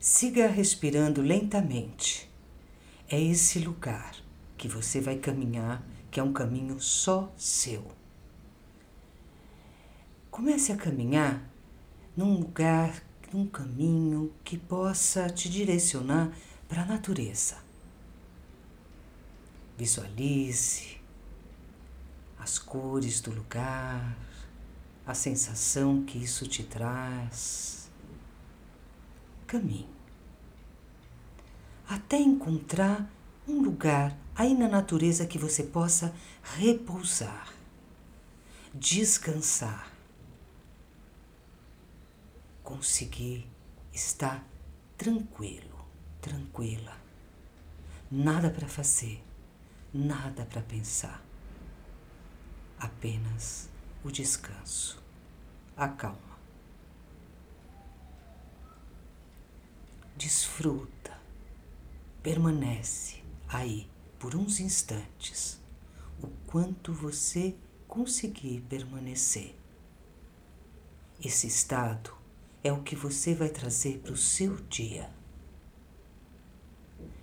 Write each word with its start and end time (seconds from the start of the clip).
Siga 0.00 0.46
respirando 0.46 1.20
lentamente. 1.20 2.30
É 3.08 3.20
esse 3.20 3.58
lugar 3.58 4.14
que 4.56 4.68
você 4.68 5.00
vai 5.00 5.16
caminhar, 5.16 5.82
que 6.08 6.20
é 6.20 6.22
um 6.22 6.32
caminho 6.32 6.80
só 6.80 7.32
seu. 7.36 7.84
Comece 10.30 10.70
a 10.70 10.76
caminhar 10.76 11.42
num 12.16 12.38
lugar, 12.38 13.02
num 13.32 13.44
caminho 13.44 14.32
que 14.44 14.56
possa 14.56 15.28
te 15.28 15.48
direcionar 15.48 16.32
para 16.68 16.82
a 16.82 16.86
natureza. 16.86 17.56
Visualize 19.76 21.00
as 22.38 22.56
cores 22.56 23.20
do 23.20 23.32
lugar, 23.32 24.16
a 25.04 25.12
sensação 25.12 26.04
que 26.04 26.18
isso 26.18 26.46
te 26.46 26.62
traz. 26.62 27.87
Caminhe 29.48 29.98
até 31.88 32.18
encontrar 32.18 33.10
um 33.48 33.62
lugar 33.62 34.14
aí 34.36 34.54
na 34.54 34.68
natureza 34.68 35.26
que 35.26 35.38
você 35.38 35.62
possa 35.62 36.14
repousar, 36.42 37.52
descansar, 38.74 39.90
conseguir 42.62 43.48
estar 43.92 44.44
tranquilo, 44.98 45.86
tranquila. 46.20 46.94
Nada 48.10 48.50
para 48.50 48.68
fazer, 48.68 49.22
nada 49.92 50.44
para 50.44 50.60
pensar. 50.60 51.22
Apenas 52.78 53.68
o 54.04 54.10
descanso, 54.10 55.02
a 55.76 55.88
calma. 55.88 56.27
Desfruta, 60.18 61.16
permanece 62.24 63.22
aí 63.48 63.88
por 64.18 64.34
uns 64.34 64.58
instantes, 64.58 65.60
o 66.20 66.26
quanto 66.44 66.92
você 66.92 67.54
conseguir 67.86 68.62
permanecer. 68.62 69.54
Esse 71.24 71.46
estado 71.46 72.12
é 72.64 72.72
o 72.72 72.82
que 72.82 72.96
você 72.96 73.32
vai 73.32 73.48
trazer 73.48 74.00
para 74.00 74.12
o 74.12 74.16
seu 74.16 74.56
dia. 74.56 75.08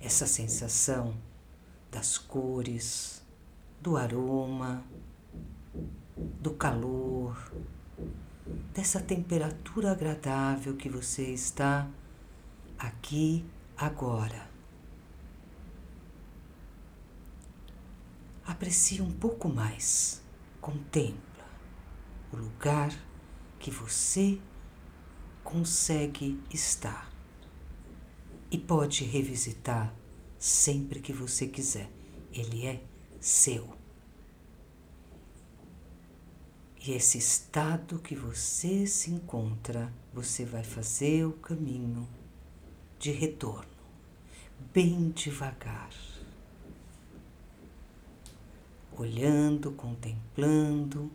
Essa 0.00 0.26
sensação 0.26 1.14
das 1.90 2.16
cores, 2.16 3.22
do 3.82 3.98
aroma, 3.98 4.82
do 6.16 6.54
calor, 6.54 7.52
dessa 8.72 8.98
temperatura 8.98 9.92
agradável 9.92 10.74
que 10.74 10.88
você 10.88 11.34
está 11.34 11.86
aqui 12.78 13.44
agora. 13.76 14.48
Aprecie 18.46 19.02
um 19.02 19.12
pouco 19.12 19.48
mais, 19.48 20.22
contempla 20.60 21.44
o 22.32 22.36
lugar 22.36 22.90
que 23.58 23.70
você 23.70 24.40
consegue 25.42 26.40
estar 26.50 27.12
e 28.50 28.56
pode 28.56 29.04
revisitar 29.04 29.94
sempre 30.38 31.00
que 31.00 31.12
você 31.12 31.46
quiser. 31.46 31.90
Ele 32.32 32.66
é 32.66 32.82
seu. 33.20 33.76
E 36.86 36.92
esse 36.92 37.18
estado 37.18 37.98
que 37.98 38.14
você 38.14 38.86
se 38.86 39.10
encontra, 39.10 39.92
você 40.12 40.44
vai 40.44 40.62
fazer 40.62 41.26
o 41.26 41.32
caminho 41.32 42.08
de 42.98 43.12
retorno, 43.12 43.68
bem 44.72 45.10
devagar. 45.10 45.90
Olhando, 48.96 49.70
contemplando, 49.72 51.10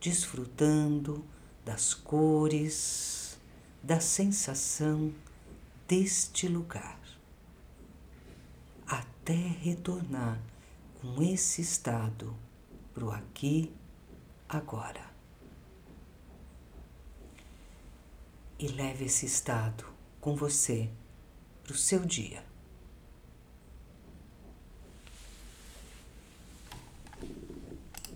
desfrutando 0.00 1.24
das 1.64 1.92
cores, 1.92 3.36
da 3.82 3.98
sensação 3.98 5.12
deste 5.88 6.46
lugar, 6.46 7.00
até 8.86 9.34
retornar 9.34 10.40
com 11.00 11.20
esse 11.20 11.60
estado 11.60 12.36
para 12.94 13.04
o 13.04 13.10
aqui, 13.10 13.72
agora. 14.48 15.04
E 18.58 18.68
leve 18.68 19.06
esse 19.06 19.26
estado 19.26 19.84
com 20.20 20.36
você 20.36 20.88
para 21.66 21.74
o 21.74 21.78
seu 21.78 22.00
dia. 22.00 22.42